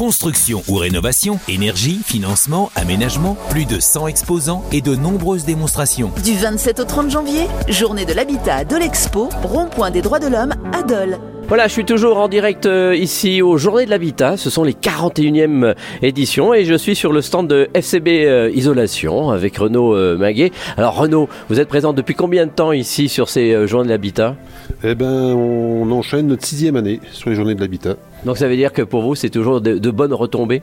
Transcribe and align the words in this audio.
Construction 0.00 0.62
ou 0.66 0.76
rénovation, 0.76 1.38
énergie, 1.46 2.00
financement, 2.02 2.72
aménagement, 2.74 3.36
plus 3.50 3.66
de 3.66 3.78
100 3.80 4.06
exposants 4.06 4.64
et 4.72 4.80
de 4.80 4.94
nombreuses 4.94 5.44
démonstrations. 5.44 6.10
Du 6.24 6.32
27 6.38 6.80
au 6.80 6.84
30 6.84 7.10
janvier, 7.10 7.46
journée 7.68 8.06
de 8.06 8.14
l'habitat 8.14 8.54
à 8.54 8.64
Dole 8.64 8.82
Expo, 8.82 9.28
rond-point 9.42 9.90
des 9.90 10.00
droits 10.00 10.18
de 10.18 10.28
l'homme 10.28 10.54
à 10.72 10.82
Dole. 10.84 11.18
Voilà, 11.50 11.66
je 11.66 11.72
suis 11.72 11.84
toujours 11.84 12.18
en 12.18 12.28
direct 12.28 12.66
euh, 12.66 12.94
ici 12.94 13.42
aux 13.42 13.56
Journées 13.56 13.84
de 13.84 13.90
l'Habitat. 13.90 14.36
Ce 14.36 14.50
sont 14.50 14.62
les 14.62 14.72
41e 14.72 15.74
éditions 16.00 16.54
et 16.54 16.64
je 16.64 16.76
suis 16.76 16.94
sur 16.94 17.12
le 17.12 17.22
stand 17.22 17.48
de 17.48 17.68
FCB 17.74 18.06
euh, 18.24 18.52
Isolation 18.54 19.30
avec 19.30 19.56
Renaud 19.56 19.96
euh, 19.96 20.16
Maguet. 20.16 20.52
Alors 20.76 20.94
Renaud, 20.94 21.28
vous 21.48 21.58
êtes 21.58 21.66
présent 21.66 21.92
depuis 21.92 22.14
combien 22.14 22.46
de 22.46 22.52
temps 22.52 22.70
ici 22.70 23.08
sur 23.08 23.28
ces 23.28 23.66
Journées 23.66 23.86
de 23.86 23.90
l'Habitat 23.90 24.36
Eh 24.84 24.94
ben, 24.94 25.10
on 25.10 25.90
enchaîne 25.90 26.28
notre 26.28 26.44
sixième 26.44 26.76
année 26.76 27.00
sur 27.10 27.30
les 27.30 27.34
journées 27.34 27.56
de 27.56 27.60
l'habitat. 27.60 27.96
Donc 28.24 28.38
ça 28.38 28.46
veut 28.46 28.54
dire 28.54 28.72
que 28.72 28.82
pour 28.82 29.02
vous, 29.02 29.16
c'est 29.16 29.30
toujours 29.30 29.60
de, 29.60 29.76
de 29.76 29.90
bonnes 29.90 30.14
retombées? 30.14 30.62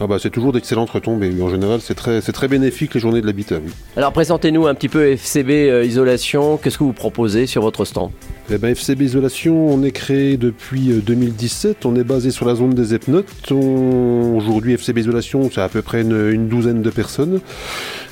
Ah 0.00 0.06
bah, 0.06 0.16
c'est 0.20 0.30
toujours 0.30 0.52
d'excellentes 0.52 0.90
retombées. 0.90 1.32
En 1.40 1.48
général, 1.48 1.80
c'est 1.80 1.94
très, 1.94 2.20
c'est 2.20 2.32
très 2.32 2.48
bénéfique 2.48 2.94
les 2.94 3.00
journées 3.00 3.20
de 3.20 3.26
l'habitat. 3.26 3.56
oui. 3.64 3.70
Alors 3.96 4.12
présentez-nous 4.12 4.66
un 4.66 4.74
petit 4.74 4.88
peu 4.88 5.12
FCB 5.16 5.50
euh, 5.50 5.84
Isolation. 5.84 6.56
Qu'est-ce 6.56 6.78
que 6.78 6.84
vous 6.84 6.92
proposez 6.92 7.46
sur 7.46 7.62
votre 7.62 7.84
stand? 7.84 8.10
Eh 8.50 8.58
ben, 8.58 8.70
FCB 8.74 9.02
Isolation, 9.02 9.68
on 9.68 9.82
est 9.84 9.92
créé 9.92 10.36
depuis 10.36 10.90
euh, 10.90 11.00
2017. 11.00 11.86
On 11.86 11.94
est 11.96 12.04
basé 12.04 12.30
sur 12.30 12.44
la 12.46 12.54
zone 12.56 12.74
des 12.74 12.94
Epnotes. 12.94 13.52
On- 13.52 14.36
Aujourd'hui, 14.36 14.72
FCB 14.74 14.98
Isolation, 14.98 15.48
c'est 15.54 15.60
à 15.60 15.68
peu 15.68 15.80
près 15.82 16.02
une, 16.02 16.30
une 16.32 16.48
douzaine 16.48 16.82
de 16.82 16.90
personnes. 16.90 17.40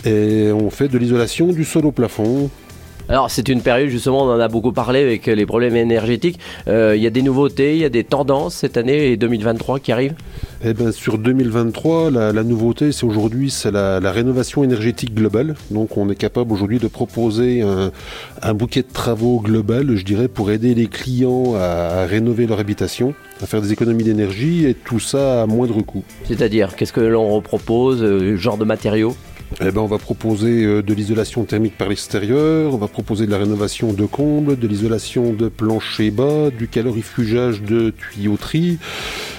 Et 0.05 0.50
on 0.52 0.70
fait 0.70 0.88
de 0.88 0.98
l'isolation 0.98 1.48
du 1.48 1.64
sol 1.64 1.86
au 1.86 1.92
plafond. 1.92 2.48
Alors 3.09 3.30
c'est 3.30 3.48
une 3.48 3.61
période 3.61 3.88
justement, 3.91 4.23
on 4.24 4.30
en 4.30 4.41
a 4.41 4.48
beaucoup 4.48 4.73
parlé 4.73 5.01
avec 5.01 5.27
les 5.27 5.45
problèmes 5.47 5.77
énergétiques. 5.77 6.38
Euh, 6.69 6.95
Il 6.97 7.02
y 7.02 7.06
a 7.06 7.11
des 7.11 7.23
nouveautés, 7.23 7.75
il 7.75 7.80
y 7.80 7.84
a 7.84 7.88
des 7.91 8.05
tendances 8.05 8.55
cette 8.55 8.77
année 8.77 9.11
et 9.12 9.16
2023 9.16 9.80
qui 9.80 9.92
arrivent? 9.92 10.15
Eh 10.65 10.73
ben, 10.75 10.92
sur 10.92 11.19
2023, 11.19 12.11
la, 12.12 12.33
la 12.33 12.45
nouveauté, 12.45 12.92
c'est 12.92 13.05
aujourd'hui, 13.05 13.51
c'est 13.51 13.73
la, 13.73 13.98
la 13.98 14.12
rénovation 14.12 14.62
énergétique 14.62 15.12
globale. 15.14 15.56
Donc, 15.72 15.97
on 15.97 16.09
est 16.09 16.14
capable 16.14 16.53
aujourd'hui 16.53 16.78
de 16.78 16.86
proposer 16.86 17.62
un, 17.62 17.91
un 18.42 18.55
bouquet 18.55 18.83
de 18.83 18.92
travaux 18.92 19.41
global, 19.41 19.97
je 19.97 20.05
dirais, 20.05 20.28
pour 20.28 20.53
aider 20.53 20.75
les 20.75 20.87
clients 20.87 21.55
à, 21.56 22.03
à 22.03 22.06
rénover 22.06 22.47
leur 22.47 22.61
habitation, 22.61 23.12
à 23.42 23.47
faire 23.47 23.61
des 23.61 23.72
économies 23.72 24.05
d'énergie 24.05 24.64
et 24.66 24.75
tout 24.75 25.00
ça 25.00 25.42
à 25.42 25.47
moindre 25.47 25.83
coût. 25.83 26.05
C'est-à-dire, 26.28 26.77
qu'est-ce 26.77 26.92
que 26.92 27.00
l'on 27.00 27.41
propose, 27.41 28.00
euh, 28.03 28.37
genre 28.37 28.56
de 28.56 28.64
matériaux? 28.64 29.16
Eh 29.61 29.70
ben, 29.70 29.81
on 29.81 29.86
va 29.86 29.98
proposer 29.98 30.64
euh, 30.64 30.83
de 30.83 30.95
l'isolation 30.95 31.45
thermique 31.45 31.77
par 31.77 31.89
l'extérieur, 31.89 32.75
on 32.75 32.78
va 32.78 32.89
proposer 32.89 33.27
de 33.27 33.31
la 33.31 33.39
rénovation 33.39 33.92
de 33.92 34.06
combles, 34.06 34.59
de 34.59 34.67
l'isolation 34.67 35.33
de 35.33 35.48
plancher 35.48 36.11
bas, 36.11 36.50
du 36.50 36.69
calorifugage 36.69 37.62
de 37.62 37.91
tuyauterie, 37.91 38.78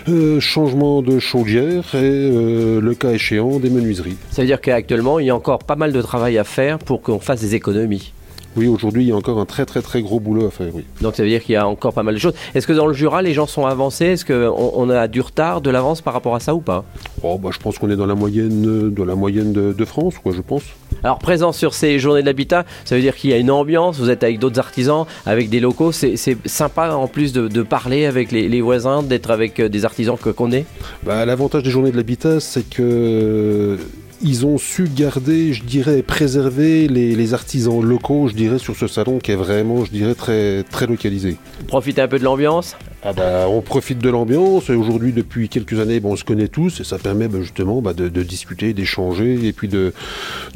euh, 0.07 0.39
changement 0.39 1.01
de 1.01 1.19
chaudière 1.19 1.95
et, 1.95 1.97
euh, 2.03 2.79
le 2.79 2.93
cas 2.95 3.11
échéant, 3.11 3.59
des 3.59 3.69
menuiseries. 3.69 4.17
Ça 4.31 4.43
veut 4.43 4.47
dire 4.47 4.61
qu'actuellement, 4.61 5.19
il 5.19 5.25
y 5.25 5.29
a 5.29 5.35
encore 5.35 5.59
pas 5.59 5.75
mal 5.75 5.91
de 5.91 6.01
travail 6.01 6.37
à 6.37 6.43
faire 6.43 6.79
pour 6.79 7.01
qu'on 7.01 7.19
fasse 7.19 7.41
des 7.41 7.55
économies. 7.55 8.13
Oui, 8.55 8.67
aujourd'hui, 8.67 9.03
il 9.03 9.07
y 9.07 9.11
a 9.11 9.15
encore 9.15 9.39
un 9.39 9.45
très 9.45 9.65
très 9.65 9.81
très 9.81 10.03
gros 10.03 10.19
boulot 10.19 10.45
à 10.45 10.51
faire, 10.51 10.67
oui. 10.73 10.85
Donc 11.01 11.15
ça 11.15 11.23
veut 11.23 11.29
dire 11.29 11.41
qu'il 11.41 11.53
y 11.53 11.57
a 11.57 11.67
encore 11.67 11.93
pas 11.93 12.03
mal 12.03 12.13
de 12.13 12.19
choses. 12.19 12.35
Est-ce 12.53 12.67
que 12.67 12.73
dans 12.73 12.85
le 12.85 12.93
Jura, 12.93 13.23
les 13.23 13.33
gens 13.33 13.47
sont 13.47 13.65
avancés? 13.65 14.05
Est-ce 14.05 14.25
qu'on 14.25 14.71
on 14.75 14.89
a 14.91 15.07
du 15.07 15.21
retard, 15.21 15.61
de 15.61 15.71
l'avance 15.71 16.01
par 16.01 16.13
rapport 16.13 16.35
à 16.35 16.39
ça 16.39 16.53
ou 16.53 16.61
pas? 16.61 16.85
Oh, 17.25 17.37
bah, 17.37 17.49
je 17.53 17.57
pense 17.57 17.77
qu'on 17.79 17.89
est 17.89 17.95
dans 17.95 18.05
la 18.05 18.15
moyenne, 18.15 18.65
euh, 18.67 18.89
dans 18.89 19.05
la 19.05 19.15
moyenne 19.15 19.53
de, 19.53 19.71
de 19.71 19.85
France, 19.85 20.15
quoi, 20.21 20.33
je 20.35 20.41
pense. 20.41 20.63
Alors 21.03 21.19
présent 21.19 21.53
sur 21.53 21.73
ces 21.73 21.97
journées 21.97 22.21
de 22.21 22.25
l'habitat, 22.25 22.65
ça 22.83 22.95
veut 22.95 23.01
dire 23.01 23.15
qu'il 23.15 23.29
y 23.29 23.33
a 23.33 23.37
une 23.37 23.49
ambiance, 23.49 23.97
vous 23.97 24.09
êtes 24.09 24.23
avec 24.23 24.39
d'autres 24.39 24.59
artisans, 24.59 25.05
avec 25.25 25.49
des 25.49 25.61
locaux, 25.61 25.93
c'est 25.93 26.17
sympa 26.45 26.91
en 26.91 27.07
plus 27.07 27.31
de, 27.31 27.47
de 27.47 27.61
parler 27.61 28.05
avec 28.05 28.31
les, 28.33 28.49
les 28.49 28.61
voisins, 28.61 29.03
d'être 29.03 29.31
avec 29.31 29.59
euh, 29.59 29.69
des 29.69 29.85
artisans 29.85 30.17
que 30.21 30.29
qu'on 30.31 30.51
est? 30.51 30.65
Bah, 31.03 31.25
L'avantage 31.25 31.63
des 31.63 31.71
journées 31.71 31.91
de 31.91 31.97
l'habitat, 31.97 32.41
c'est 32.41 32.69
que 32.69 32.81
euh, 32.81 33.77
ils 34.21 34.45
ont 34.45 34.57
su 34.57 34.89
garder, 34.93 35.53
je 35.53 35.63
dirais, 35.63 36.01
préserver 36.01 36.87
les, 36.89 37.15
les 37.15 37.33
artisans 37.33 37.81
locaux, 37.81 38.27
je 38.27 38.33
dirais, 38.33 38.59
sur 38.59 38.75
ce 38.75 38.87
salon 38.87 39.19
qui 39.19 39.31
est 39.31 39.35
vraiment, 39.35 39.85
je 39.85 39.91
dirais, 39.91 40.15
très, 40.15 40.63
très 40.63 40.87
localisé. 40.87 41.37
Profitez 41.67 42.01
un 42.01 42.07
peu 42.07 42.19
de 42.19 42.23
l'ambiance? 42.25 42.75
Ah 43.05 43.11
bah, 43.11 43.47
on 43.49 43.61
profite 43.61 43.99
de 43.99 44.09
l'ambiance 44.09 44.69
et 44.69 44.75
aujourd'hui, 44.75 45.11
depuis 45.11 45.49
quelques 45.49 45.77
années, 45.79 45.99
bon, 45.99 46.13
on 46.13 46.15
se 46.15 46.23
connaît 46.23 46.47
tous 46.47 46.79
et 46.79 46.85
ça 46.85 46.97
permet 46.97 47.27
bah, 47.27 47.39
justement 47.41 47.81
bah, 47.81 47.93
de, 47.93 48.07
de 48.07 48.23
discuter, 48.23 48.73
d'échanger 48.73 49.45
et 49.45 49.51
puis 49.51 49.67
de, 49.67 49.93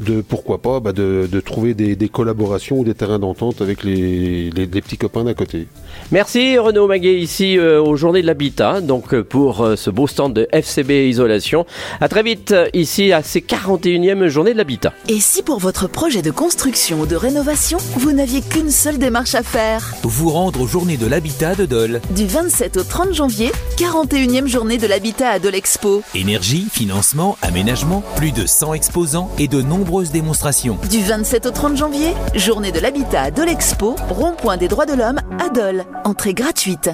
de 0.00 0.22
pourquoi 0.22 0.62
pas, 0.62 0.80
bah, 0.80 0.92
de, 0.92 1.28
de 1.30 1.40
trouver 1.40 1.74
des, 1.74 1.94
des 1.94 2.08
collaborations 2.08 2.78
ou 2.78 2.84
des 2.84 2.94
terrains 2.94 3.18
d'entente 3.18 3.60
avec 3.60 3.84
les, 3.84 4.50
les, 4.50 4.66
les 4.66 4.80
petits 4.80 4.96
copains 4.96 5.24
d'à 5.24 5.34
côté. 5.34 5.66
Merci 6.10 6.56
Renaud 6.56 6.86
Maguet 6.86 7.20
ici 7.20 7.58
euh, 7.58 7.82
aux 7.82 7.96
Journées 7.96 8.22
de 8.22 8.26
l'Habitat, 8.26 8.80
donc 8.80 9.12
euh, 9.12 9.22
pour 9.22 9.60
euh, 9.60 9.76
ce 9.76 9.90
beau 9.90 10.06
stand 10.06 10.32
de 10.32 10.48
FCB 10.50 11.08
Isolation. 11.08 11.66
À 12.00 12.08
très 12.08 12.22
vite 12.22 12.54
ici 12.72 13.12
à 13.12 13.22
ces 13.22 13.40
41e 13.40 14.26
Journées 14.28 14.54
de 14.54 14.58
l'Habitat. 14.58 14.94
Et 15.08 15.20
si 15.20 15.42
pour 15.42 15.58
votre 15.58 15.86
projet 15.86 16.22
de 16.22 16.30
construction 16.30 17.00
ou 17.00 17.06
de 17.06 17.16
rénovation, 17.16 17.76
vous 17.96 18.12
n'aviez 18.12 18.40
qu'une 18.40 18.70
seule 18.70 18.96
démarche 18.96 19.34
à 19.34 19.42
faire? 19.42 19.94
Vous 20.02 20.30
rendre 20.30 20.62
aux 20.62 20.66
journées 20.66 20.96
de 20.96 21.06
l'habitat 21.06 21.54
de 21.54 21.66
Dole. 21.66 22.00
Du 22.16 22.24
27 22.42 22.76
au 22.76 22.84
30 22.84 23.14
janvier, 23.14 23.50
41e 23.78 24.46
journée 24.46 24.78
de 24.78 24.86
l'habitat 24.86 25.30
à 25.30 25.38
Dole 25.40 25.56
Expo. 25.56 26.04
Énergie, 26.14 26.68
financement, 26.70 27.36
aménagement, 27.42 28.04
plus 28.14 28.30
de 28.30 28.46
100 28.46 28.74
exposants 28.74 29.28
et 29.40 29.48
de 29.48 29.60
nombreuses 29.60 30.12
démonstrations. 30.12 30.78
Du 30.88 31.00
27 31.00 31.46
au 31.46 31.50
30 31.50 31.76
janvier, 31.76 32.14
journée 32.36 32.70
de 32.70 32.78
l'habitat 32.78 33.22
à 33.22 33.30
Dole 33.32 33.48
Expo, 33.48 33.96
rond-point 34.08 34.56
des 34.56 34.68
droits 34.68 34.86
de 34.86 34.94
l'homme 34.94 35.18
à 35.40 35.48
Dole. 35.48 35.84
Entrée 36.04 36.32
gratuite. 36.32 36.90